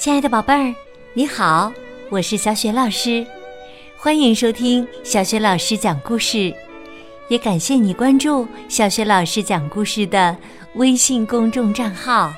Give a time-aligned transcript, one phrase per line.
[0.00, 0.74] 亲爱的宝贝儿，
[1.12, 1.70] 你好，
[2.08, 3.26] 我是小雪老师，
[3.98, 6.54] 欢迎收听小雪老师讲故事，
[7.28, 10.34] 也感谢你关注小雪老师讲故事的
[10.76, 12.32] 微信公众账号。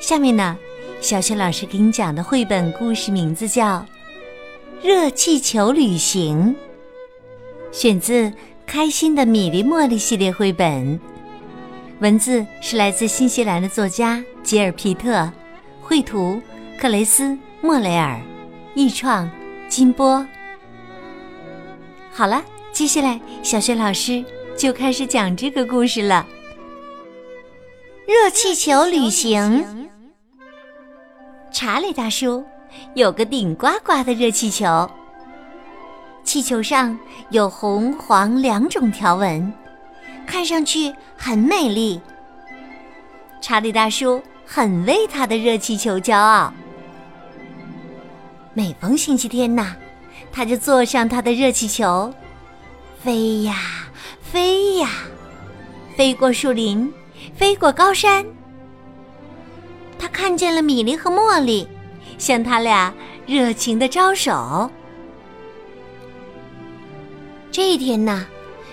[0.00, 0.56] 下面呢，
[1.00, 3.78] 小雪老师给你讲的绘本故事名字叫
[4.80, 6.54] 《热气球旅行》，
[7.76, 8.30] 选自
[8.64, 11.00] 《开心的米粒茉莉》系列绘本。
[11.98, 15.28] 文字是来自新西兰的作家吉尔皮特，
[15.92, 16.40] 绘图
[16.80, 18.18] 克雷斯莫雷尔，
[18.74, 19.30] 译创
[19.68, 20.26] 金波。
[22.10, 22.42] 好了，
[22.72, 24.24] 接下来小雪老师
[24.56, 26.26] 就开始讲这个故事了。
[28.06, 29.86] 热气球旅行，
[31.52, 32.42] 查理大叔
[32.94, 34.90] 有个顶呱呱的热气球，
[36.24, 36.98] 气球上
[37.28, 39.52] 有红黄两种条纹。
[40.26, 42.00] 看上去很美丽。
[43.42, 44.22] 查理大叔
[44.54, 46.52] 很为他的热气球骄傲。
[48.52, 49.74] 每逢星期天呐，
[50.30, 52.12] 他就坐上他的热气球，
[53.02, 53.56] 飞呀
[54.20, 54.90] 飞呀，
[55.96, 56.92] 飞过树林，
[57.34, 58.26] 飞过高山。
[59.98, 61.66] 他看见了米莉和茉莉，
[62.18, 62.92] 向他俩
[63.24, 64.70] 热情的招手。
[67.50, 68.26] 这一天呐，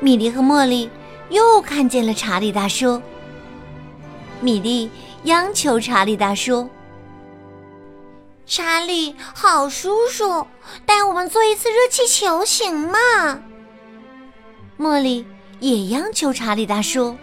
[0.00, 0.90] 米莉和茉莉。
[1.30, 3.00] 又看见了查理大叔。
[4.42, 4.90] 米莉
[5.24, 6.68] 央求查理大叔
[8.44, 10.46] ：“查理，好叔叔，
[10.84, 12.98] 带我们坐一次热气球行吗？”
[14.78, 15.24] 茉莉
[15.60, 17.16] 也央求查理大叔：“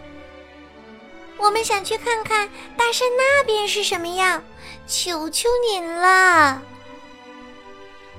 [1.38, 4.42] 我们想去看看大山那边是什么样，
[4.88, 6.62] 求求您了。”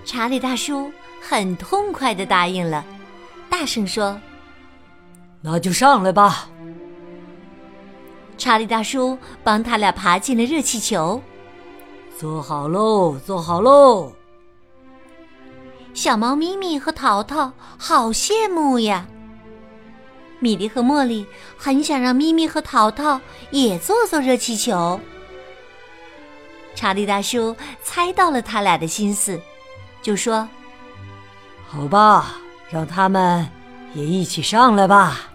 [0.05, 0.93] 查理大叔
[1.23, 2.85] 很痛快的答应了，
[3.49, 4.21] 大声说。
[5.41, 6.51] 那就上来吧。
[8.41, 11.21] 查理大叔帮他俩爬进了热气球，
[12.19, 14.13] 坐好喽，坐好喽。
[15.93, 19.07] 小猫咪咪和淘淘好羡慕呀。
[20.39, 21.27] 米莉和茉莉
[21.59, 23.21] 很想让咪咪和淘淘
[23.51, 24.99] 也坐坐热气球。
[26.75, 29.39] 查理大叔猜到了他俩的心思，
[30.01, 30.49] 就说
[31.69, 32.37] ：“好吧，
[32.71, 33.47] 让他们
[33.93, 35.30] 也一起上来吧。”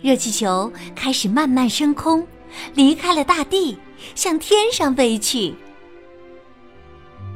[0.00, 2.26] 热气球开始慢慢升空，
[2.74, 3.76] 离开了大地，
[4.14, 5.54] 向天上飞去。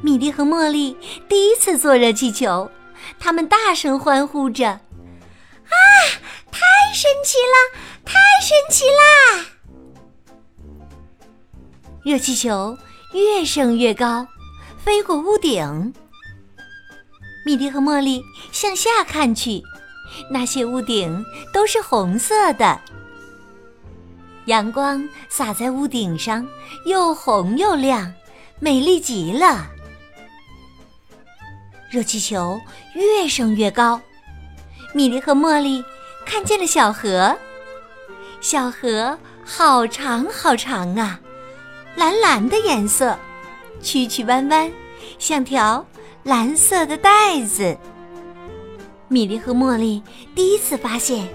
[0.00, 0.96] 米莉和茉莉
[1.28, 2.70] 第一次坐热气球，
[3.18, 4.80] 他们大声欢呼着：“啊，
[6.50, 6.60] 太
[6.94, 9.46] 神奇了，太神奇啦！”
[12.04, 12.76] 热气球
[13.12, 14.26] 越升越高，
[14.78, 15.92] 飞过屋顶。
[17.44, 18.22] 米莉和茉莉
[18.52, 19.62] 向下看去。
[20.30, 22.80] 那些屋顶都是红色的，
[24.46, 26.46] 阳光洒在屋顶上，
[26.86, 28.12] 又红又亮，
[28.58, 29.68] 美丽极了。
[31.90, 32.60] 热气球
[32.94, 34.00] 越升越高，
[34.94, 35.84] 米莉和茉莉
[36.24, 37.36] 看见了小河，
[38.40, 41.20] 小河好长好长啊，
[41.96, 43.18] 蓝蓝的颜色，
[43.82, 44.72] 曲曲弯弯，
[45.18, 45.86] 像条
[46.22, 47.76] 蓝色的带子。
[49.12, 50.02] 米莉和茉莉
[50.34, 51.28] 第一次发现，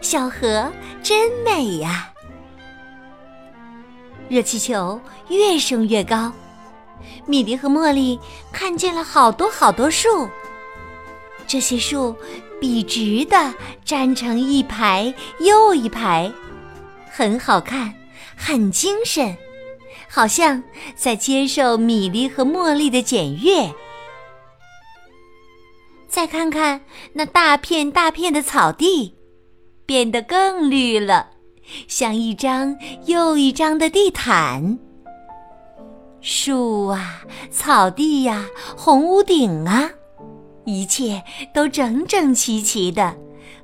[0.00, 0.70] 小河
[1.02, 2.12] 真美呀！
[4.28, 6.32] 热气球越升越高，
[7.26, 8.16] 米莉和茉莉
[8.52, 10.28] 看见了好多好多树，
[11.44, 12.14] 这些树
[12.60, 13.52] 笔直的
[13.84, 16.30] 站成一排又一排，
[17.10, 17.92] 很好看，
[18.36, 19.36] 很精神，
[20.08, 20.62] 好像
[20.94, 23.68] 在接受米莉和茉莉的检阅。
[26.18, 26.80] 再看看
[27.12, 29.14] 那大片大片的草地，
[29.86, 31.28] 变得更绿了，
[31.86, 34.80] 像一张又一张的地毯。
[36.20, 38.46] 树啊，草地呀，
[38.76, 39.88] 红屋顶啊，
[40.64, 41.22] 一切
[41.54, 43.16] 都整整齐齐的，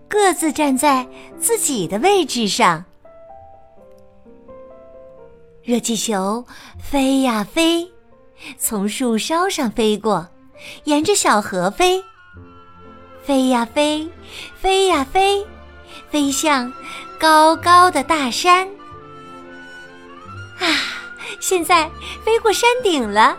[0.06, 2.84] 各自站在自己的位置上。
[5.64, 6.44] 热气球
[6.78, 7.90] 飞呀飞，
[8.56, 10.28] 从树梢上飞过，
[10.84, 12.00] 沿着小河飞。
[13.24, 14.06] 飞呀飞，
[14.60, 15.46] 飞呀飞，
[16.10, 16.70] 飞向
[17.18, 18.68] 高高的大山。
[20.58, 20.66] 啊，
[21.40, 21.90] 现在
[22.22, 23.34] 飞过山顶了。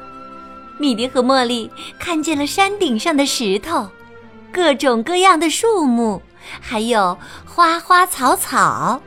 [0.79, 3.87] 米莉和茉莉看见了山顶上的石头，
[4.51, 6.19] 各种各样的树木，
[6.59, 7.15] 还有
[7.45, 8.99] 花花草草。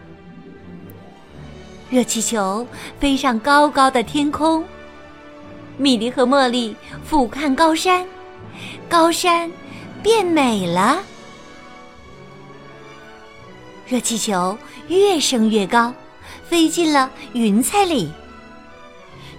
[1.90, 2.64] 热气球
[3.00, 4.64] 飞上高高的天空。
[5.76, 8.06] 米莉和茉莉俯瞰高山，
[8.88, 9.50] 高山。
[10.08, 11.02] 变美了，
[13.86, 14.56] 热气球
[14.88, 15.92] 越升越高，
[16.48, 18.10] 飞进了云彩里。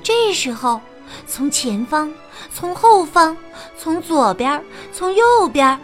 [0.03, 0.79] 这时候，
[1.25, 2.13] 从前方、
[2.53, 3.35] 从后方、
[3.79, 4.63] 从左边、
[4.93, 5.79] 从右边，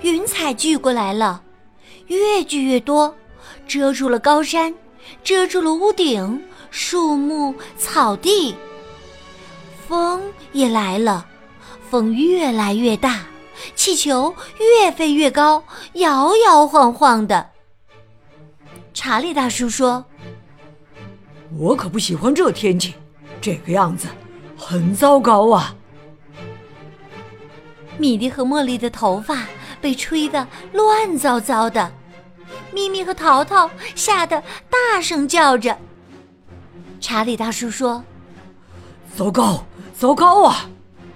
[0.00, 1.42] 云彩聚过来了，
[2.06, 3.14] 越聚越多，
[3.68, 4.74] 遮住了高山，
[5.22, 8.54] 遮住了屋顶、树木、草地。
[9.86, 11.26] 风也来了，
[11.90, 13.20] 风越来越大，
[13.74, 15.64] 气球越飞越高，
[15.94, 17.50] 摇摇晃晃的。
[18.94, 20.04] 查理大叔说
[21.56, 22.94] ：“我可不喜欢这天气，
[23.40, 24.08] 这个样子
[24.56, 25.74] 很糟糕啊。”
[27.98, 29.46] 米莉和茉莉的头发
[29.80, 31.92] 被吹得乱糟糟的，
[32.72, 35.76] 咪咪和淘淘吓得大声叫着。
[37.00, 38.04] 查理大叔说
[39.16, 39.64] ：“糟糕！”
[39.98, 40.68] 糟糕啊！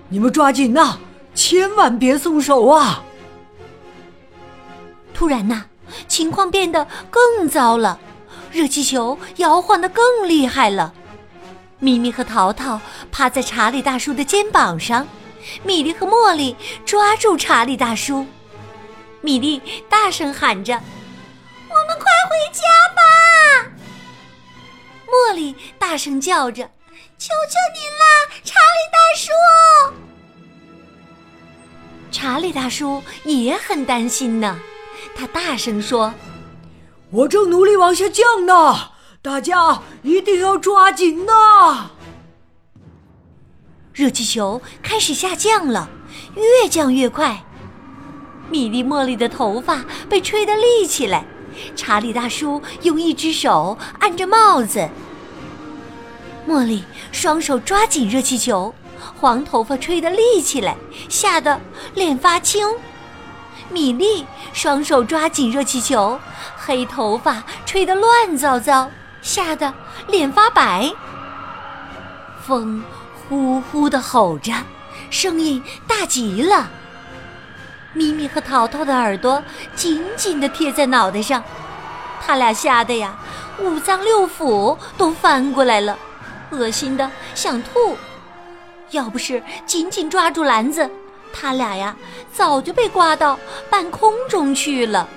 [0.08, 0.98] 你们抓紧呐，
[1.40, 3.02] 千万别松手啊！
[5.14, 5.64] 突然呐，
[6.06, 7.98] 情况变得更糟了，
[8.52, 10.92] 热气球摇晃的更厉害了。
[11.78, 12.78] 咪咪和淘淘
[13.10, 15.08] 趴在查理大叔的肩膀上，
[15.64, 16.54] 米莉和茉莉
[16.84, 18.26] 抓住查理大叔。
[19.22, 20.74] 米莉大声喊着
[21.70, 22.62] ：“我们快回家
[22.94, 23.72] 吧！”
[25.08, 26.70] 茉莉大声叫着。
[27.16, 28.04] 求求您了，
[28.44, 30.09] 查理大叔！
[32.10, 34.58] 查理大叔也很担心呢，
[35.14, 36.12] 他大声说
[37.10, 38.90] ：“我正努力往下降呢，
[39.22, 41.90] 大家一定要抓紧呐！”
[43.94, 45.88] 热气球开始下降了，
[46.34, 47.44] 越降越快。
[48.50, 51.24] 米莉、茉莉的头发被吹得立起来，
[51.76, 54.88] 查理大叔用一只手按着帽子。
[56.48, 58.74] 茉莉双手抓紧热气球，
[59.20, 60.76] 黄头发吹得立起来，
[61.08, 61.60] 吓得
[61.94, 62.66] 脸发青。
[63.68, 66.18] 米莉双手抓紧热气球，
[66.56, 68.90] 黑头发吹得乱糟糟，
[69.22, 69.72] 吓得
[70.08, 70.90] 脸发白。
[72.46, 72.82] 风
[73.28, 74.52] 呼呼地吼着，
[75.10, 76.68] 声音大极了。
[77.92, 79.42] 咪咪和淘淘的耳朵
[79.74, 81.42] 紧紧地贴在脑袋上，
[82.24, 83.16] 他俩吓得呀，
[83.60, 85.96] 五脏六腑都翻过来了。
[86.50, 87.96] 恶心的想吐，
[88.90, 90.88] 要不是紧紧抓住篮子，
[91.32, 91.96] 他俩呀
[92.32, 93.38] 早就被刮到
[93.68, 95.08] 半空中去了。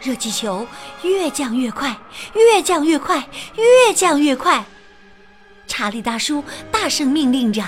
[0.00, 0.66] 热气球
[1.02, 1.96] 越降越快，
[2.34, 3.26] 越降越快，
[3.56, 4.64] 越降越快。
[5.66, 7.62] 查理大叔大声命令着：“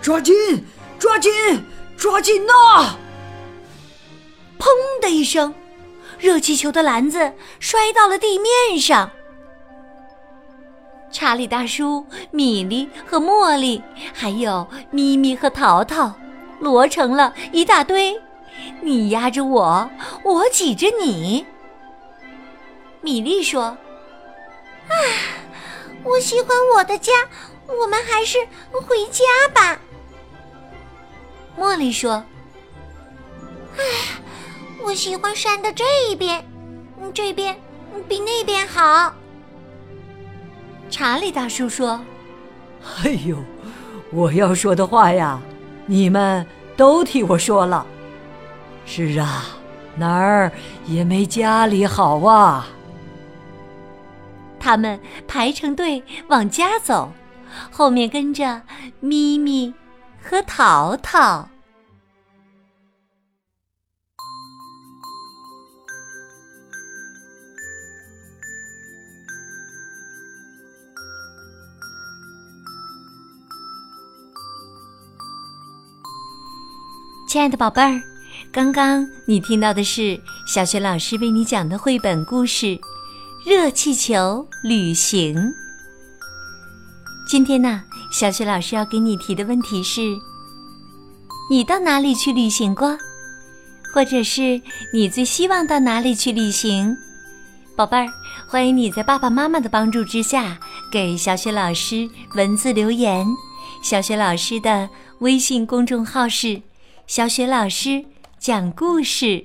[0.00, 0.34] 抓紧，
[0.98, 1.30] 抓紧，
[1.96, 2.96] 抓紧呐！”
[4.58, 4.66] 砰
[5.02, 5.54] 的一声，
[6.18, 9.10] 热气球的篮子摔到了地面上。
[11.12, 13.82] 查理大叔、米莉和茉莉，
[14.14, 16.12] 还有咪咪和淘淘，
[16.58, 18.18] 摞成了一大堆。
[18.80, 19.88] 你压着我，
[20.24, 21.46] 我挤着你。
[23.02, 23.62] 米莉说
[24.88, 24.94] ：“啊，
[26.02, 27.12] 我喜欢我的家，
[27.66, 28.38] 我们还是
[28.72, 29.78] 回家吧。”
[31.58, 32.24] 茉莉说
[33.76, 33.82] ：“唉，
[34.82, 36.42] 我喜欢山的这一边，
[37.12, 37.56] 这边
[38.08, 39.14] 比那边好。”
[40.92, 41.98] 查理大叔说
[43.02, 43.38] ：“哎呦，
[44.12, 45.40] 我要说的话呀，
[45.86, 46.46] 你们
[46.76, 47.86] 都替我说了。
[48.84, 49.44] 是啊，
[49.96, 50.52] 哪儿
[50.86, 52.68] 也没家里好啊。”
[54.60, 57.10] 他们排成队往家走，
[57.70, 58.60] 后面跟着
[59.00, 59.72] 咪咪
[60.22, 61.48] 和淘淘。
[77.32, 78.02] 亲爱的宝贝儿，
[78.52, 82.66] 刚刚你听到的是小学老师为你讲的绘本故事
[83.46, 85.34] 《热气球旅行》。
[87.26, 90.02] 今天呢，小学老师要给你提的问题是：
[91.50, 92.98] 你到哪里去旅行过？
[93.94, 94.60] 或者是
[94.92, 96.94] 你最希望到哪里去旅行？
[97.74, 98.06] 宝贝儿，
[98.46, 100.60] 欢迎你在爸爸妈妈的帮助之下
[100.92, 103.26] 给小雪老师文字留言。
[103.82, 104.86] 小雪老师的
[105.20, 106.60] 微信公众号是。
[107.06, 108.04] 小雪老师
[108.38, 109.44] 讲故事，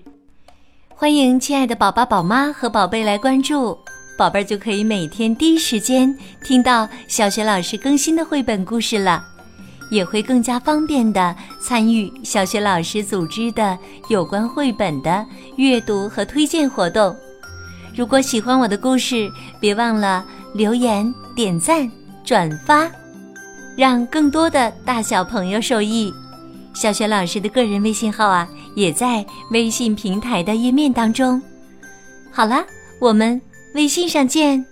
[0.90, 3.78] 欢迎亲爱的宝宝、宝妈和宝贝来关注，
[4.18, 9.22] 宝贝儿就可以每天第一时间听到小雪老师更新的绘本故事了，
[9.90, 15.26] 也会更加方便的参与小雪老师组织的有关绘本的
[15.58, 17.14] 阅读和推荐活动。
[17.94, 20.24] 如果喜欢我的故事，别忘了
[20.54, 21.92] 留言、点赞、
[22.24, 22.90] 转发，
[23.76, 26.14] 让更多的大小朋友受益。
[26.80, 31.42] 小雪老师的个人微信号啊，也在微信平台的页面当中。
[32.32, 32.64] 好了，
[33.00, 33.42] 我们
[33.74, 34.64] 微信上见。